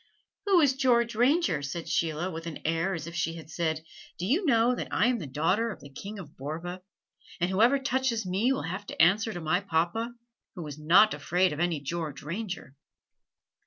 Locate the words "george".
0.73-1.13, 11.81-12.23